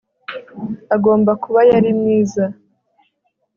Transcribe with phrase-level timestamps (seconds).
[0.95, 2.45] agomba kuba yari mwiza